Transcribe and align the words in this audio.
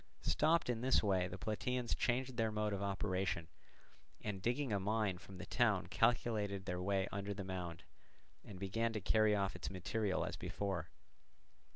Stopped 0.23 0.67
in 0.67 0.81
this 0.81 1.03
way 1.03 1.27
the 1.27 1.37
Plataeans 1.37 1.93
changed 1.95 2.35
their 2.35 2.51
mode 2.51 2.73
of 2.73 2.81
operation, 2.81 3.49
and 4.19 4.41
digging 4.41 4.73
a 4.73 4.79
mine 4.79 5.19
from 5.19 5.37
the 5.37 5.45
town 5.45 5.85
calculated 5.91 6.65
their 6.65 6.81
way 6.81 7.07
under 7.11 7.35
the 7.35 7.43
mound, 7.43 7.83
and 8.43 8.57
began 8.57 8.93
to 8.93 8.99
carry 8.99 9.35
off 9.35 9.55
its 9.55 9.69
material 9.69 10.25
as 10.25 10.37
before. 10.37 10.89